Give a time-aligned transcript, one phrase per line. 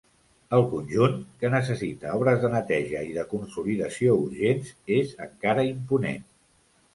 [0.59, 6.27] El conjunt, que necessita obres de neteja i de consolidació urgents, és encara imponent.